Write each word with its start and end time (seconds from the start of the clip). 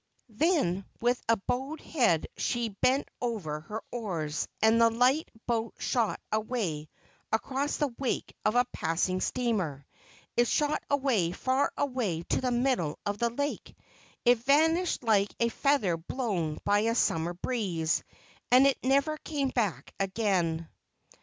Then 0.29 0.83
with 0.99 1.21
bowed 1.45 1.79
head 1.79 2.25
she 2.35 2.69
bent 2.69 3.07
over 3.21 3.59
her 3.59 3.83
oars, 3.91 4.47
and 4.59 4.81
the 4.81 4.89
light 4.89 5.29
boat 5.45 5.75
shot 5.77 6.19
away 6.31 6.89
across 7.31 7.77
the 7.77 7.93
wake 7.99 8.35
of 8.43 8.55
a 8.55 8.65
passing 8.73 9.21
steamer; 9.21 9.85
it 10.35 10.47
shot 10.47 10.81
away, 10.89 11.33
far 11.33 11.71
away 11.77 12.23
to 12.29 12.41
the 12.41 12.49
middle 12.49 12.97
of 13.05 13.19
the 13.19 13.29
lake; 13.29 13.77
it 14.25 14.39
vanished 14.39 15.03
like 15.03 15.35
a 15.39 15.49
feather 15.49 15.97
blown 15.97 16.57
by 16.65 16.79
a 16.79 16.95
summer 16.95 17.35
breeze; 17.35 18.03
and 18.49 18.65
it 18.65 18.79
never 18.83 19.17
came 19.19 19.49
back 19.49 19.93
again. 19.99 20.67